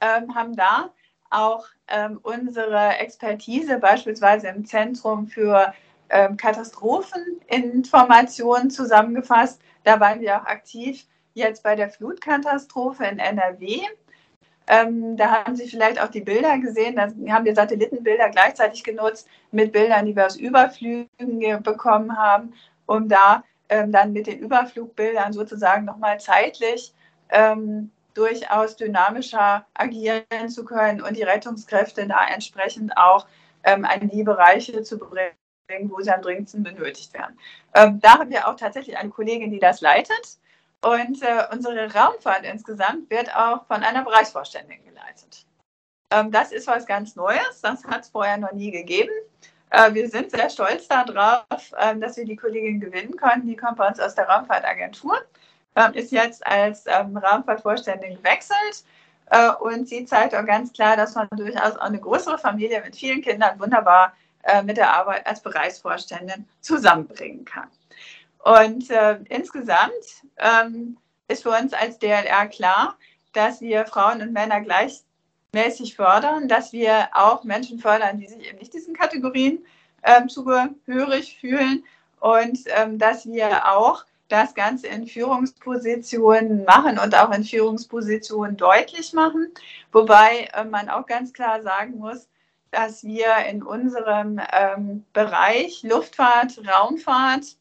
ähm, 0.00 0.34
haben 0.34 0.56
da 0.56 0.90
auch 1.30 1.66
ähm, 1.88 2.18
unsere 2.22 2.96
Expertise 2.98 3.78
beispielsweise 3.78 4.48
im 4.48 4.64
Zentrum 4.64 5.26
für 5.26 5.74
ähm, 6.10 6.36
Katastropheninformationen 6.36 8.70
zusammengefasst. 8.70 9.60
Da 9.84 10.00
waren 10.00 10.20
wir 10.20 10.40
auch 10.40 10.46
aktiv 10.46 11.06
jetzt 11.34 11.62
bei 11.62 11.76
der 11.76 11.90
Flutkatastrophe 11.90 13.04
in 13.04 13.18
NRW. 13.18 13.82
Ähm, 14.66 15.16
da 15.16 15.44
haben 15.44 15.56
Sie 15.56 15.68
vielleicht 15.68 16.00
auch 16.00 16.08
die 16.08 16.22
Bilder 16.22 16.58
gesehen. 16.58 16.96
Da 16.96 17.08
haben 17.32 17.44
wir 17.44 17.54
Satellitenbilder 17.54 18.30
gleichzeitig 18.30 18.82
genutzt 18.82 19.28
mit 19.50 19.72
Bildern, 19.72 20.06
die 20.06 20.16
wir 20.16 20.24
aus 20.24 20.36
Überflügen 20.36 21.62
bekommen 21.62 22.16
haben, 22.16 22.54
um 22.86 23.08
da 23.08 23.44
ähm, 23.68 23.92
dann 23.92 24.12
mit 24.12 24.26
den 24.26 24.38
Überflugbildern 24.38 25.32
sozusagen 25.32 25.84
nochmal 25.84 26.18
zeitlich 26.18 26.94
ähm, 27.28 27.90
durchaus 28.14 28.76
dynamischer 28.76 29.66
agieren 29.74 30.48
zu 30.48 30.64
können 30.64 31.02
und 31.02 31.16
die 31.16 31.22
Rettungskräfte 31.22 32.06
da 32.06 32.26
entsprechend 32.26 32.96
auch 32.96 33.26
ähm, 33.64 33.84
an 33.84 34.08
die 34.08 34.22
Bereiche 34.22 34.82
zu 34.82 34.98
bringen, 34.98 35.34
wo 35.90 36.00
sie 36.00 36.10
am 36.10 36.22
dringendsten 36.22 36.62
benötigt 36.62 37.12
werden. 37.14 37.38
Ähm, 37.74 38.00
da 38.00 38.18
haben 38.18 38.30
wir 38.30 38.48
auch 38.48 38.56
tatsächlich 38.56 38.96
eine 38.96 39.10
Kollegin, 39.10 39.50
die 39.50 39.60
das 39.60 39.80
leitet. 39.80 40.38
Und 40.82 41.22
äh, 41.22 41.46
unsere 41.50 41.92
Raumfahrt 41.94 42.44
insgesamt 42.44 43.08
wird 43.08 43.34
auch 43.34 43.66
von 43.66 43.82
einer 43.82 44.04
Bereichsvorständin 44.04 44.84
geleitet. 44.84 45.46
Ähm, 46.10 46.30
das 46.30 46.52
ist 46.52 46.66
was 46.66 46.86
ganz 46.86 47.16
Neues, 47.16 47.60
das 47.62 47.84
hat 47.84 48.02
es 48.02 48.10
vorher 48.10 48.36
noch 48.36 48.52
nie 48.52 48.70
gegeben. 48.70 49.12
Äh, 49.70 49.94
wir 49.94 50.08
sind 50.08 50.30
sehr 50.30 50.50
stolz 50.50 50.86
darauf, 50.86 51.72
äh, 51.78 51.96
dass 51.96 52.16
wir 52.16 52.24
die 52.24 52.36
Kollegin 52.36 52.80
gewinnen 52.80 53.16
konnten. 53.16 53.48
Die 53.48 53.56
kommt 53.56 53.78
bei 53.78 53.88
uns 53.88 53.98
aus 53.98 54.14
der 54.14 54.28
Raumfahrtagentur, 54.28 55.16
ist 55.94 56.12
jetzt 56.12 56.46
als 56.46 56.84
ähm, 56.86 57.16
Raumfahrtvorständin 57.16 58.16
gewechselt. 58.16 58.84
Äh, 59.30 59.50
und 59.60 59.88
sie 59.88 60.04
zeigt 60.04 60.34
auch 60.34 60.46
ganz 60.46 60.72
klar, 60.72 60.96
dass 60.96 61.14
man 61.14 61.28
durchaus 61.32 61.76
auch 61.76 61.82
eine 61.82 62.00
größere 62.00 62.38
Familie 62.38 62.82
mit 62.82 62.96
vielen 62.96 63.22
Kindern 63.22 63.58
wunderbar 63.58 64.12
äh, 64.44 64.62
mit 64.62 64.76
der 64.76 64.94
Arbeit 64.94 65.26
als 65.26 65.40
Bereichsvorständin 65.40 66.46
zusammenbringen 66.60 67.44
kann. 67.44 67.68
Und 68.44 68.90
äh, 68.90 69.18
insgesamt 69.30 70.22
ähm, 70.36 70.98
ist 71.28 71.42
für 71.42 71.50
uns 71.50 71.72
als 71.72 71.98
DLR 71.98 72.46
klar, 72.48 72.96
dass 73.32 73.60
wir 73.60 73.86
Frauen 73.86 74.20
und 74.20 74.32
Männer 74.32 74.60
gleichmäßig 74.60 75.96
fördern, 75.96 76.46
dass 76.46 76.72
wir 76.72 77.08
auch 77.14 77.44
Menschen 77.44 77.78
fördern, 77.78 78.18
die 78.18 78.28
sich 78.28 78.46
eben 78.46 78.58
nicht 78.58 78.74
diesen 78.74 78.94
Kategorien 78.94 79.64
ähm, 80.02 80.28
zugehörig 80.28 81.38
fühlen 81.40 81.84
und 82.20 82.58
ähm, 82.66 82.98
dass 82.98 83.24
wir 83.24 83.74
auch 83.74 84.04
das 84.28 84.54
Ganze 84.54 84.86
in 84.86 85.06
Führungspositionen 85.06 86.64
machen 86.64 86.98
und 86.98 87.14
auch 87.14 87.30
in 87.30 87.44
Führungspositionen 87.44 88.56
deutlich 88.56 89.12
machen. 89.12 89.52
Wobei 89.92 90.48
äh, 90.54 90.64
man 90.64 90.88
auch 90.88 91.06
ganz 91.06 91.32
klar 91.32 91.62
sagen 91.62 91.98
muss, 91.98 92.28
dass 92.70 93.04
wir 93.04 93.36
in 93.48 93.62
unserem 93.62 94.40
ähm, 94.52 95.04
Bereich 95.12 95.82
Luftfahrt, 95.82 96.60
Raumfahrt, 96.66 97.56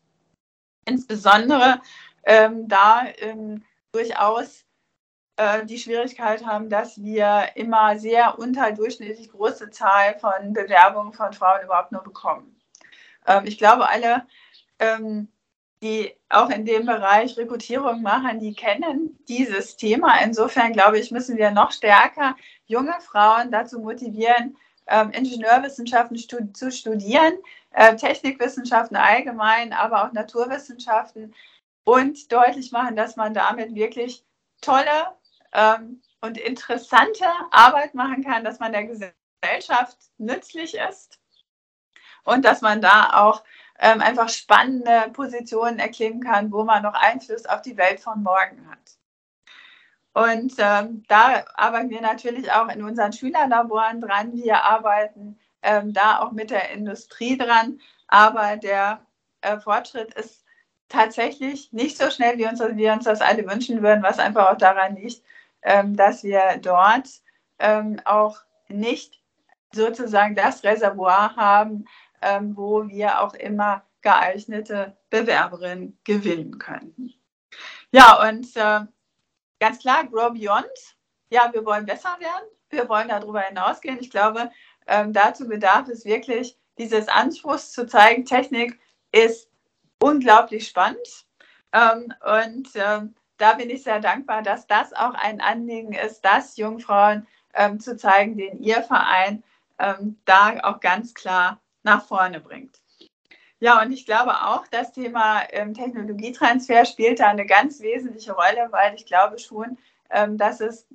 insbesondere 0.85 1.81
ähm, 2.23 2.67
da 2.67 3.03
ähm, 3.17 3.63
durchaus 3.91 4.65
äh, 5.35 5.65
die 5.65 5.77
Schwierigkeit 5.77 6.45
haben, 6.45 6.69
dass 6.69 7.01
wir 7.01 7.49
immer 7.55 7.97
sehr 7.99 8.39
unterdurchschnittlich 8.39 9.31
große 9.31 9.69
Zahl 9.69 10.17
von 10.19 10.53
Bewerbungen 10.53 11.13
von 11.13 11.33
Frauen 11.33 11.63
überhaupt 11.63 11.91
nur 11.91 12.03
bekommen. 12.03 12.55
Ähm, 13.27 13.45
ich 13.45 13.57
glaube, 13.57 13.87
alle, 13.87 14.25
ähm, 14.79 15.27
die 15.83 16.15
auch 16.29 16.49
in 16.49 16.65
dem 16.65 16.85
Bereich 16.85 17.37
Rekrutierung 17.37 18.01
machen, 18.01 18.39
die 18.39 18.55
kennen 18.55 19.19
dieses 19.27 19.75
Thema. 19.75 20.17
Insofern 20.23 20.71
glaube 20.71 20.97
ich, 20.97 21.11
müssen 21.11 21.37
wir 21.37 21.51
noch 21.51 21.73
stärker 21.73 22.37
junge 22.65 22.95
Frauen 23.01 23.51
dazu 23.51 23.79
motivieren, 23.79 24.57
ähm, 24.87 25.11
Ingenieurwissenschaften 25.11 26.17
stud 26.17 26.55
zu 26.55 26.71
studieren, 26.71 27.33
äh, 27.71 27.95
Technikwissenschaften 27.97 28.95
allgemein, 28.95 29.73
aber 29.73 30.05
auch 30.05 30.13
Naturwissenschaften 30.13 31.35
und 31.83 32.31
deutlich 32.31 32.71
machen, 32.71 32.95
dass 32.95 33.17
man 33.17 33.33
damit 33.33 33.75
wirklich 33.75 34.23
tolle 34.61 35.11
ähm, 35.51 36.01
und 36.21 36.37
interessante 36.37 37.25
Arbeit 37.51 37.93
machen 37.93 38.23
kann, 38.23 38.45
dass 38.45 38.59
man 38.59 38.71
der 38.71 38.85
Gesellschaft 38.85 39.97
nützlich 40.17 40.75
ist 40.75 41.19
und 42.23 42.45
dass 42.45 42.61
man 42.61 42.81
da 42.81 43.21
auch 43.21 43.43
ähm, 43.83 43.99
einfach 43.99 44.29
spannende 44.29 45.09
Positionen 45.11 45.77
erklimmen 45.77 46.23
kann, 46.23 46.53
wo 46.53 46.63
man 46.63 46.83
noch 46.83 46.93
Einfluss 46.93 47.45
auf 47.45 47.61
die 47.61 47.75
Welt 47.75 47.99
von 47.99 48.23
morgen 48.23 48.65
hat. 48.71 48.79
Und 50.13 50.53
ähm, 50.57 51.03
da 51.09 51.43
arbeiten 51.55 51.89
wir 51.89 51.99
natürlich 51.99 52.49
auch 52.49 52.69
in 52.69 52.81
unseren 52.81 53.11
Schülerlaboren 53.11 53.99
dran. 53.99 54.31
Wir 54.31 54.63
arbeiten 54.63 55.37
ähm, 55.61 55.91
da 55.91 56.19
auch 56.19 56.31
mit 56.31 56.49
der 56.49 56.71
Industrie 56.71 57.37
dran. 57.37 57.81
Aber 58.07 58.55
der 58.55 59.05
äh, 59.41 59.59
Fortschritt 59.59 60.13
ist 60.13 60.45
tatsächlich 60.87 61.73
nicht 61.73 61.97
so 61.97 62.09
schnell, 62.09 62.37
wie 62.37 62.47
uns, 62.47 62.61
wir 62.61 62.93
uns 62.93 63.03
das 63.03 63.19
alle 63.19 63.45
wünschen 63.49 63.83
würden, 63.83 64.01
was 64.03 64.17
einfach 64.17 64.49
auch 64.49 64.57
daran 64.57 64.95
liegt, 64.95 65.23
ähm, 65.61 65.97
dass 65.97 66.23
wir 66.23 66.57
dort 66.61 67.09
ähm, 67.59 67.99
auch 68.05 68.37
nicht 68.69 69.21
sozusagen 69.73 70.35
das 70.35 70.63
Reservoir 70.63 71.35
haben, 71.35 71.85
ähm, 72.23 72.55
wo 72.55 72.87
wir 72.87 73.21
auch 73.21 73.33
immer 73.33 73.83
geeignete 74.01 74.97
Bewerberinnen 75.09 75.97
gewinnen 76.03 76.57
können. 76.59 77.13
Ja, 77.91 78.27
und 78.27 78.55
äh, 78.55 78.81
ganz 79.59 79.79
klar, 79.79 80.05
Grow 80.05 80.33
Beyond. 80.33 80.95
Ja, 81.29 81.51
wir 81.53 81.65
wollen 81.65 81.85
besser 81.85 82.15
werden. 82.19 82.47
Wir 82.69 82.89
wollen 82.89 83.07
darüber 83.07 83.41
hinausgehen. 83.41 83.99
Ich 83.99 84.09
glaube, 84.09 84.51
ähm, 84.87 85.13
dazu 85.13 85.47
bedarf 85.47 85.87
es 85.87 86.05
wirklich 86.05 86.57
dieses 86.77 87.07
Anspruchs 87.07 87.71
zu 87.71 87.85
zeigen, 87.85 88.25
Technik 88.25 88.79
ist 89.11 89.49
unglaublich 89.99 90.67
spannend. 90.67 91.25
Ähm, 91.71 92.13
und 92.21 92.69
ähm, 92.75 93.15
da 93.37 93.53
bin 93.53 93.69
ich 93.69 93.83
sehr 93.83 93.99
dankbar, 93.99 94.41
dass 94.41 94.67
das 94.67 94.93
auch 94.93 95.13
ein 95.13 95.41
Anliegen 95.41 95.93
ist, 95.93 96.21
das 96.21 96.57
Jungfrauen 96.57 97.27
ähm, 97.53 97.79
zu 97.79 97.95
zeigen, 97.95 98.37
den 98.37 98.61
Ihr 98.61 98.83
Verein 98.83 99.43
ähm, 99.79 100.19
da 100.25 100.59
auch 100.63 100.79
ganz 100.79 101.13
klar 101.13 101.59
nach 101.83 102.05
vorne 102.05 102.39
bringt. 102.39 102.79
Ja, 103.59 103.81
und 103.81 103.93
ich 103.93 104.05
glaube 104.05 104.31
auch, 104.31 104.67
das 104.67 104.91
Thema 104.91 105.43
ähm, 105.51 105.73
Technologietransfer 105.73 106.85
spielt 106.85 107.21
da 107.21 107.29
eine 107.29 107.45
ganz 107.45 107.79
wesentliche 107.79 108.33
Rolle, 108.33 108.67
weil 108.71 108.93
ich 108.95 109.05
glaube 109.05 109.39
schon, 109.39 109.77
ähm, 110.09 110.37
dass 110.37 110.59
es 110.59 110.85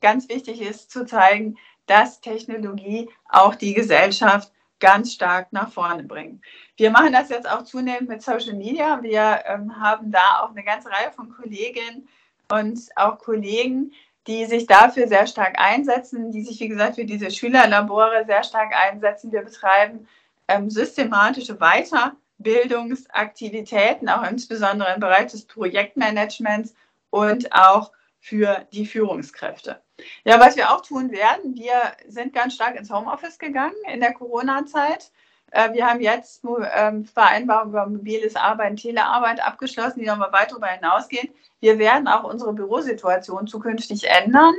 ganz 0.00 0.28
wichtig 0.28 0.60
ist 0.60 0.90
zu 0.90 1.06
zeigen, 1.06 1.56
dass 1.86 2.20
Technologie 2.20 3.08
auch 3.28 3.54
die 3.54 3.74
Gesellschaft 3.74 4.52
ganz 4.80 5.12
stark 5.12 5.52
nach 5.52 5.70
vorne 5.70 6.02
bringt. 6.02 6.42
Wir 6.76 6.90
machen 6.90 7.12
das 7.12 7.28
jetzt 7.30 7.48
auch 7.48 7.62
zunehmend 7.62 8.08
mit 8.08 8.22
Social 8.22 8.54
Media. 8.54 9.02
Wir 9.02 9.44
ähm, 9.46 9.80
haben 9.80 10.10
da 10.10 10.40
auch 10.40 10.50
eine 10.50 10.64
ganze 10.64 10.90
Reihe 10.90 11.12
von 11.12 11.30
Kolleginnen 11.30 12.08
und 12.50 12.80
auch 12.96 13.18
Kollegen, 13.18 13.92
die 14.26 14.44
sich 14.46 14.66
dafür 14.66 15.06
sehr 15.08 15.26
stark 15.26 15.58
einsetzen, 15.58 16.32
die 16.32 16.42
sich, 16.42 16.58
wie 16.60 16.68
gesagt, 16.68 16.96
für 16.96 17.04
diese 17.04 17.30
Schülerlabore 17.30 18.24
sehr 18.26 18.42
stark 18.42 18.74
einsetzen. 18.74 19.30
Wir 19.30 19.42
betreiben 19.42 20.08
ähm, 20.48 20.70
systematische 20.70 21.58
Weiterbildungsaktivitäten, 21.58 24.08
auch 24.08 24.28
insbesondere 24.28 24.94
im 24.94 25.00
Bereich 25.00 25.32
des 25.32 25.44
Projektmanagements 25.46 26.74
und 27.10 27.52
auch 27.52 27.92
für 28.20 28.66
die 28.72 28.86
Führungskräfte. 28.86 29.80
Ja, 30.24 30.40
was 30.40 30.56
wir 30.56 30.72
auch 30.72 30.82
tun 30.82 31.10
werden, 31.10 31.54
wir 31.54 31.92
sind 32.08 32.34
ganz 32.34 32.54
stark 32.54 32.76
ins 32.76 32.90
Homeoffice 32.90 33.38
gegangen 33.38 33.76
in 33.92 34.00
der 34.00 34.12
Corona-Zeit. 34.12 35.10
Äh, 35.52 35.72
wir 35.72 35.86
haben 35.86 36.00
jetzt 36.00 36.42
ähm, 36.74 37.04
Vereinbarungen 37.04 37.70
über 37.70 37.86
mobiles 37.86 38.36
Arbeiten, 38.36 38.76
Telearbeit 38.76 39.44
abgeschlossen, 39.44 40.00
die 40.00 40.06
nochmal 40.06 40.32
weit 40.32 40.50
darüber 40.50 40.66
hinausgehen. 40.66 41.28
Wir 41.60 41.78
werden 41.78 42.08
auch 42.08 42.24
unsere 42.24 42.52
Bürosituation 42.52 43.46
zukünftig 43.46 44.08
ändern. 44.08 44.54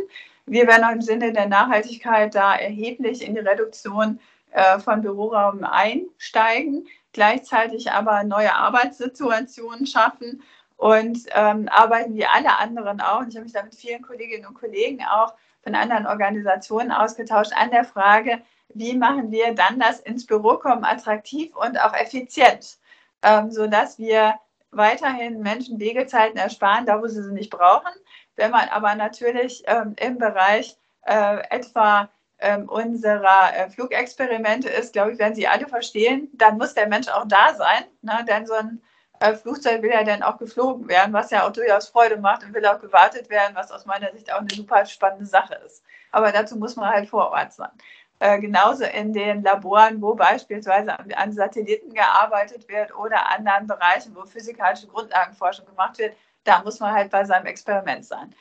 Wir 0.45 0.65
werden 0.65 0.85
auch 0.85 0.91
im 0.91 1.01
Sinne 1.01 1.33
der 1.33 1.47
Nachhaltigkeit 1.47 2.33
da 2.33 2.55
erheblich 2.55 3.21
in 3.21 3.35
die 3.35 3.41
Reduktion 3.41 4.19
äh, 4.51 4.79
von 4.79 5.01
Büroraum 5.01 5.63
einsteigen, 5.63 6.87
gleichzeitig 7.13 7.91
aber 7.91 8.23
neue 8.23 8.53
Arbeitssituationen 8.53 9.85
schaffen 9.85 10.43
und 10.77 11.19
ähm, 11.33 11.67
arbeiten 11.69 12.15
wie 12.15 12.25
alle 12.25 12.57
anderen 12.57 13.01
auch. 13.01 13.19
Und 13.19 13.29
ich 13.29 13.35
habe 13.35 13.45
mich 13.45 13.53
da 13.53 13.63
mit 13.63 13.75
vielen 13.75 14.01
Kolleginnen 14.01 14.45
und 14.45 14.53
Kollegen 14.53 15.03
auch 15.03 15.33
von 15.63 15.75
anderen 15.75 16.07
Organisationen 16.07 16.91
ausgetauscht 16.91 17.51
an 17.55 17.71
der 17.71 17.83
Frage, 17.83 18.41
wie 18.69 18.95
machen 18.95 19.31
wir 19.31 19.53
dann 19.53 19.79
das 19.79 19.99
ins 19.99 20.25
Büro 20.25 20.57
kommen 20.57 20.83
attraktiv 20.83 21.55
und 21.55 21.81
auch 21.81 21.93
effizient, 21.93 22.77
ähm, 23.23 23.51
sodass 23.51 23.97
wir 23.97 24.35
weiterhin 24.71 25.41
Menschen 25.41 25.79
Wegezeiten 25.79 26.37
ersparen, 26.37 26.85
da 26.85 27.01
wo 27.01 27.07
sie 27.07 27.23
sie 27.23 27.33
nicht 27.33 27.49
brauchen. 27.49 27.91
Wenn 28.35 28.51
man 28.51 28.69
aber 28.69 28.95
natürlich 28.95 29.63
ähm, 29.65 29.95
im 29.99 30.17
Bereich 30.17 30.77
äh, 31.01 31.39
etwa 31.49 32.09
ähm, 32.39 32.69
unserer 32.69 33.55
äh, 33.55 33.69
Flugexperimente 33.69 34.69
ist, 34.69 34.93
glaube 34.93 35.11
ich, 35.11 35.19
werden 35.19 35.35
Sie 35.35 35.47
alle 35.47 35.67
verstehen, 35.67 36.29
dann 36.33 36.57
muss 36.57 36.73
der 36.73 36.87
Mensch 36.87 37.07
auch 37.07 37.25
da 37.27 37.55
sein. 37.55 37.85
Ne? 38.01 38.25
Denn 38.27 38.45
so 38.45 38.53
ein 38.53 38.81
äh, 39.19 39.33
Flugzeug 39.33 39.81
will 39.81 39.91
ja 39.91 40.03
dann 40.03 40.21
auch 40.21 40.37
geflogen 40.37 40.87
werden, 40.87 41.13
was 41.13 41.31
ja 41.31 41.47
auch 41.47 41.51
durchaus 41.51 41.89
Freude 41.89 42.17
macht 42.17 42.43
und 42.43 42.53
will 42.53 42.65
auch 42.65 42.79
gewartet 42.79 43.29
werden, 43.29 43.55
was 43.55 43.71
aus 43.71 43.85
meiner 43.85 44.11
Sicht 44.11 44.31
auch 44.31 44.39
eine 44.39 44.49
super 44.49 44.85
spannende 44.85 45.25
Sache 45.25 45.55
ist. 45.65 45.83
Aber 46.11 46.31
dazu 46.31 46.55
muss 46.57 46.75
man 46.75 46.89
halt 46.89 47.09
vor 47.09 47.31
Ort 47.31 47.53
sein. 47.53 47.71
Äh, 48.19 48.39
genauso 48.39 48.83
in 48.83 49.13
den 49.13 49.43
Laboren, 49.43 50.01
wo 50.01 50.15
beispielsweise 50.15 50.97
an, 50.97 51.11
an 51.13 51.33
Satelliten 51.33 51.93
gearbeitet 51.93 52.67
wird 52.67 52.95
oder 52.95 53.29
anderen 53.29 53.67
Bereichen, 53.67 54.15
wo 54.15 54.25
physikalische 54.25 54.87
Grundlagenforschung 54.87 55.65
gemacht 55.65 55.99
wird, 55.99 56.15
da 56.43 56.61
muss 56.63 56.79
man 56.79 56.93
halt 56.93 57.11
bei 57.11 57.25
seinem 57.25 57.45
Experiment 57.45 58.05
sein. 58.05 58.33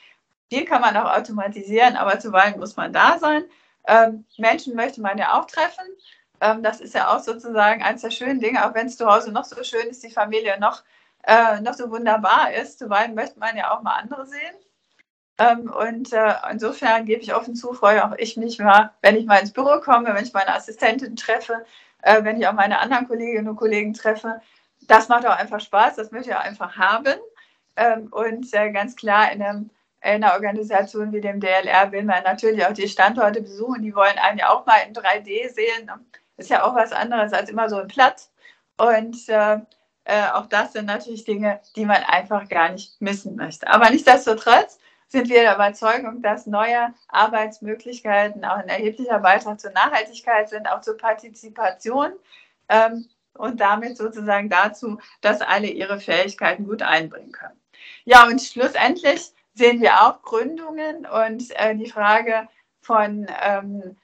Viel 0.49 0.65
kann 0.65 0.81
man 0.81 0.95
auch 0.97 1.15
automatisieren, 1.17 1.95
aber 1.97 2.19
zuweilen 2.19 2.59
muss 2.59 2.75
man 2.75 2.93
da 2.93 3.19
sein. 3.19 3.43
Ähm, 3.87 4.25
Menschen 4.37 4.75
möchte 4.75 5.01
man 5.01 5.17
ja 5.17 5.39
auch 5.39 5.45
treffen. 5.45 5.85
Ähm, 6.41 6.61
das 6.63 6.81
ist 6.81 6.93
ja 6.93 7.15
auch 7.15 7.19
sozusagen 7.19 7.81
eines 7.83 8.01
der 8.01 8.11
schönen 8.11 8.39
Dinge, 8.39 8.65
auch 8.65 8.73
wenn 8.73 8.87
es 8.87 8.97
zu 8.97 9.07
Hause 9.07 9.31
noch 9.31 9.45
so 9.45 9.63
schön 9.63 9.87
ist, 9.87 10.03
die 10.03 10.11
Familie 10.11 10.59
noch, 10.59 10.83
äh, 11.23 11.59
noch 11.61 11.73
so 11.73 11.89
wunderbar 11.89 12.53
ist. 12.53 12.79
Zuweilen 12.79 13.15
möchte 13.15 13.39
man 13.39 13.57
ja 13.57 13.75
auch 13.75 13.81
mal 13.81 13.95
andere 13.95 14.25
sehen. 14.27 14.55
Ähm, 15.39 15.71
und 15.71 16.13
äh, 16.13 16.33
insofern 16.51 17.05
gebe 17.05 17.21
ich 17.21 17.35
offen 17.35 17.55
zu, 17.55 17.73
freue 17.73 18.03
auch 18.05 18.15
ich 18.17 18.37
mich 18.37 18.57
mal, 18.59 18.91
wenn 19.01 19.15
ich 19.15 19.25
mal 19.25 19.39
ins 19.39 19.53
Büro 19.53 19.79
komme, 19.81 20.13
wenn 20.13 20.23
ich 20.23 20.33
meine 20.33 20.53
Assistentin 20.53 21.15
treffe, 21.15 21.65
äh, 22.01 22.23
wenn 22.23 22.39
ich 22.39 22.47
auch 22.47 22.53
meine 22.53 22.79
anderen 22.79 23.07
Kolleginnen 23.07 23.47
und 23.47 23.55
Kollegen 23.55 23.93
treffe. 23.93 24.41
Das 24.87 25.09
macht 25.09 25.25
auch 25.27 25.37
einfach 25.37 25.59
Spaß, 25.59 25.95
das 25.95 26.11
möchte 26.11 26.29
ich 26.31 26.35
auch 26.35 26.41
einfach 26.41 26.77
haben. 26.77 27.15
Ähm, 27.75 28.07
und 28.11 28.51
äh, 28.53 28.71
ganz 28.71 28.95
klar, 28.95 29.31
in, 29.31 29.43
einem, 29.43 29.57
in, 29.59 29.69
einer 30.01 30.33
Organisation 30.33 31.11
wie 31.11 31.21
dem 31.21 31.39
DLR 31.39 31.91
will 31.91 32.03
man 32.03 32.23
natürlich 32.23 32.65
auch 32.65 32.73
die 32.73 32.87
Standorte 32.87 33.41
besuchen. 33.41 33.81
Die 33.81 33.95
wollen 33.95 34.17
einen 34.17 34.39
ja 34.39 34.49
auch 34.49 34.65
mal 34.65 34.79
in 34.87 34.93
3D 34.93 35.49
sehen. 35.49 35.91
Ist 36.37 36.49
ja 36.49 36.63
auch 36.63 36.75
was 36.75 36.91
anderes 36.91 37.33
als 37.33 37.49
immer 37.49 37.69
so 37.69 37.77
ein 37.77 37.87
Platz. 37.87 38.31
Und 38.77 39.27
äh, 39.27 39.59
äh, 40.03 40.29
auch 40.33 40.45
das 40.45 40.73
sind 40.73 40.85
natürlich 40.85 41.25
Dinge, 41.25 41.59
die 41.75 41.85
man 41.85 42.03
einfach 42.03 42.47
gar 42.47 42.69
nicht 42.69 43.01
missen 43.01 43.35
möchte. 43.35 43.67
Aber 43.67 43.89
nichtsdestotrotz 43.89 44.79
sind 45.07 45.29
wir 45.29 45.41
der 45.41 45.55
Überzeugung, 45.55 46.21
dass 46.21 46.45
neue 46.45 46.93
Arbeitsmöglichkeiten 47.07 48.45
auch 48.45 48.57
ein 48.57 48.69
erheblicher 48.69 49.19
Beitrag 49.19 49.59
zur 49.59 49.71
Nachhaltigkeit 49.71 50.49
sind, 50.49 50.67
auch 50.69 50.81
zur 50.81 50.97
Partizipation 50.97 52.13
ähm, 52.69 53.07
und 53.33 53.59
damit 53.59 53.97
sozusagen 53.97 54.49
dazu, 54.49 54.99
dass 55.21 55.41
alle 55.41 55.67
ihre 55.67 55.99
Fähigkeiten 55.99 56.67
gut 56.67 56.81
einbringen 56.81 57.31
können. 57.31 57.59
Ja, 58.05 58.25
und 58.27 58.41
schlussendlich 58.41 59.33
sehen 59.57 59.81
wir 59.81 60.01
auch 60.01 60.21
Gründungen 60.21 61.05
und 61.05 61.51
äh, 61.59 61.75
die 61.75 61.89
Frage 61.89 62.47
von 62.81 63.27
ähm, 63.43 63.97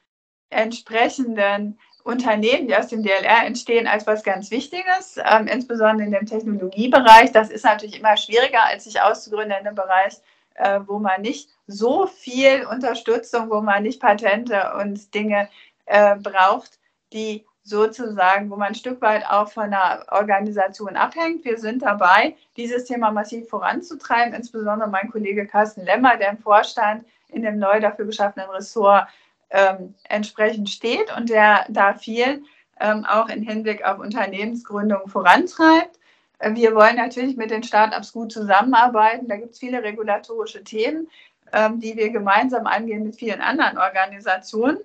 entsprechenden 0.50 1.80
Unternehmen, 2.04 2.68
die 2.68 2.76
aus 2.76 2.88
dem 2.88 3.02
DLR 3.02 3.46
entstehen, 3.46 3.88
als 3.88 4.06
was 4.06 4.24
ganz 4.24 4.52
Wichtiges, 4.52 5.18
ähm, 5.24 5.48
insbesondere 5.48 6.06
in 6.06 6.12
dem 6.12 6.26
Technologiebereich. 6.26 7.32
Das 7.32 7.50
ist 7.50 7.64
natürlich 7.64 8.00
immer 8.00 8.18
schwieriger, 8.18 8.66
als 8.66 8.84
sich 8.84 9.02
auszugründen 9.02 9.58
in 9.60 9.68
einem 9.68 9.76
Bereich, 9.76 10.16
äh, 10.56 10.82
wo 10.86 11.00
man 11.00 11.22
nicht 11.22 11.50
so 11.66 12.08
viel 12.08 12.66
Unterstützung, 12.66 13.50
wo 13.50 13.62
man 13.62 13.84
nicht 13.84 14.02
Patente 14.02 14.74
und 14.82 15.14
Dinge 15.14 15.50
äh, 15.86 16.18
braucht, 16.18 16.80
die 17.14 17.46
sozusagen, 17.64 18.50
wo 18.50 18.58
man 18.58 18.70
ein 18.70 18.76
Stück 18.76 19.02
weit 19.02 19.26
auch 19.26 19.50
von 19.50 19.72
der 19.72 20.06
Organisation 20.10 20.98
abhängt. 20.98 21.46
Wir 21.46 21.58
sind 21.58 21.82
dabei, 21.82 22.36
dieses 22.58 22.86
Thema 22.86 23.12
massiv 23.12 23.48
voranzutreiben, 23.50 24.34
insbesondere 24.34 24.90
mein 24.90 25.10
Kollege 25.10 25.48
Carsten 25.48 25.86
Lemmer, 25.86 26.18
der 26.18 26.32
im 26.32 26.38
Vorstand 26.38 27.06
in 27.30 27.42
dem 27.42 27.58
neu 27.60 27.80
dafür 27.80 28.06
geschaffenen 28.06 28.50
Ressort 28.50 29.08
ähm, 29.50 29.96
entsprechend 30.10 30.70
steht 30.70 31.16
und 31.16 31.30
der 31.30 31.66
da 31.70 31.94
viel 31.94 32.44
ähm, 32.80 33.06
auch 33.06 33.30
im 33.30 33.44
Hinblick 33.44 33.84
auf 33.86 34.00
Unternehmensgründung 34.00 35.08
vorantreibt. 35.08 36.00
Wir 36.46 36.76
wollen 36.76 36.98
natürlich 36.98 37.38
mit 37.38 37.52
den 37.52 37.64
Startups 37.64 38.12
gut 38.12 38.34
zusammenarbeiten. 38.34 39.30
Da 39.30 39.38
gibt 39.38 39.54
es 39.54 39.60
viele 39.60 39.82
regulatorische 39.82 40.64
Themen, 40.64 41.08
ähm, 41.54 41.80
die 41.80 41.96
wir 41.96 42.10
gemeinsam 42.10 42.68
angehen 42.68 43.04
mit 43.04 43.16
vielen 43.16 43.40
anderen 43.40 43.78
Organisationen. 43.78 44.80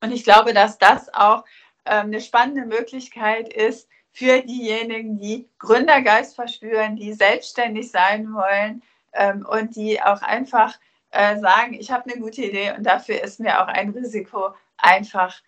Und 0.00 0.12
ich 0.12 0.22
glaube, 0.22 0.52
dass 0.52 0.78
das 0.78 1.12
auch 1.12 1.44
eine 1.86 2.20
spannende 2.20 2.66
Möglichkeit 2.66 3.52
ist 3.52 3.88
für 4.12 4.42
diejenigen, 4.42 5.18
die 5.18 5.48
Gründergeist 5.58 6.34
verspüren, 6.34 6.96
die 6.96 7.12
selbstständig 7.12 7.90
sein 7.90 8.32
wollen 8.32 8.82
ähm, 9.12 9.46
und 9.46 9.76
die 9.76 10.00
auch 10.00 10.22
einfach 10.22 10.78
äh, 11.10 11.38
sagen, 11.38 11.74
ich 11.74 11.90
habe 11.90 12.10
eine 12.10 12.20
gute 12.20 12.42
Idee 12.42 12.72
und 12.76 12.84
dafür 12.84 13.22
ist 13.22 13.40
mir 13.40 13.62
auch 13.62 13.68
ein 13.68 13.90
Risiko 13.90 14.54
einfach 14.78 15.42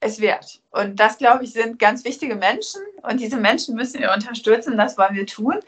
es 0.00 0.20
wert. 0.20 0.60
Und 0.70 0.98
das, 1.00 1.18
glaube 1.18 1.44
ich, 1.44 1.52
sind 1.52 1.78
ganz 1.78 2.04
wichtige 2.04 2.36
Menschen 2.36 2.80
und 3.02 3.20
diese 3.20 3.36
Menschen 3.36 3.74
müssen 3.74 4.00
wir 4.00 4.12
unterstützen, 4.12 4.76
das 4.76 4.96
wollen 4.98 5.14
wir 5.14 5.26
tun. 5.26 5.58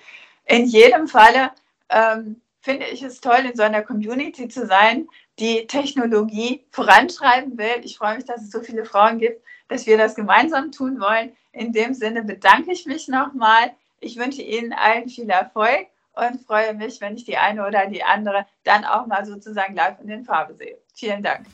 In 0.45 0.65
jedem 0.67 1.09
Falle 1.09 1.51
ähm, 1.91 2.41
finde 2.61 2.87
ich 2.87 3.03
es 3.03 3.21
toll, 3.21 3.47
in 3.51 3.57
so 3.57 3.63
einer 3.63 3.83
Community 3.83 4.49
zu 4.49 4.67
sein, 4.67 5.09
die 5.39 5.67
Technologie 5.67 6.65
vorantreiben 6.71 7.57
will. 7.57 7.81
Ich 7.83 7.99
freue 7.99 8.17
mich, 8.17 8.25
dass 8.25 8.43
es 8.43 8.51
so 8.51 8.61
viele 8.61 8.85
Frauen 8.85 9.19
gibt, 9.19 9.43
dass 9.69 9.87
wir 9.87 9.97
das 9.97 10.15
gemeinsam 10.15 10.73
tun 10.73 11.01
wollen. 11.01 11.33
In 11.53 11.73
dem 11.73 11.95
Sinne 11.95 12.25
bedanke 12.25 12.73
ich 12.73 12.87
mich 12.87 13.09
nochmal. 13.09 13.73
Ich 14.01 14.17
wünsche 14.17 14.43
Ihnen 14.43 14.73
allen 14.73 15.09
viel 15.09 15.29
Erfolg 15.31 15.87
und 16.15 16.41
freue 16.47 16.75
mich, 16.75 17.01
wenn 17.01 17.17
ich 17.17 17.25
die 17.25 17.37
eine 17.37 17.67
oder 17.67 17.87
die 17.87 18.03
andere 18.03 18.47
dann 18.65 18.85
auch 18.85 19.07
mal 19.07 19.25
sozusagen 19.25 19.75
live 19.75 20.01
in 20.01 20.09
den 20.09 20.25
Farbe 20.25 20.55
sehe. 20.55 20.79
Vielen 20.95 21.23
Dank. 21.23 21.47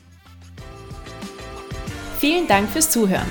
Vielen 2.19 2.47
Dank 2.47 2.69
fürs 2.69 2.89
Zuhören. 2.89 3.29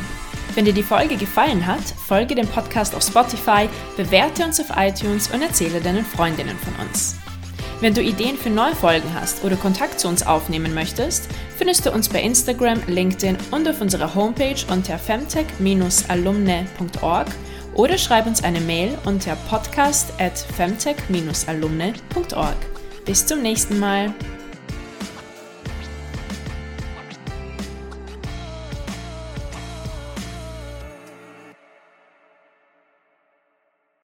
Wenn 0.55 0.65
dir 0.65 0.73
die 0.73 0.85
Folge 0.85 1.17
gefallen 1.17 1.67
hat, 1.67 1.83
folge 1.83 2.37
dem 2.37 2.47
Podcast 2.47 2.95
auf 2.95 3.03
Spotify, 3.03 3.69
bewerte 3.97 4.45
uns 4.45 4.61
auf 4.61 4.77
iTunes 4.77 5.29
und 5.33 5.43
erzähle 5.43 5.81
deinen 5.81 6.05
Freundinnen 6.05 6.57
von 6.59 6.87
uns. 6.87 7.17
Wenn 7.85 7.93
du 7.93 8.01
Ideen 8.01 8.39
für 8.39 8.49
neue 8.49 8.75
Folgen 8.75 9.13
hast 9.13 9.45
oder 9.45 9.57
Kontakt 9.57 10.01
zu 10.01 10.09
uns 10.09 10.27
aufnehmen 10.27 10.73
möchtest, 10.73 11.29
findest 11.55 11.85
du 11.85 11.93
uns 11.93 12.09
bei 12.09 12.23
Instagram, 12.23 12.81
LinkedIn 12.87 13.37
und 13.51 13.69
auf 13.69 13.83
unserer 13.83 14.15
Homepage 14.15 14.57
unter 14.71 14.99
femtech-alumne.org 14.99 17.27
oder 17.75 17.99
schreib 17.99 18.27
uns 18.27 18.43
eine 18.43 18.63
Mail 18.63 18.97
unter 19.05 19.37
podcast 19.51 20.15
at 20.19 20.39
femtech-alumne.org. 20.57 22.57
Bis 23.05 23.27
zum 23.27 23.43
nächsten 23.43 23.79
Mal. 23.79 24.15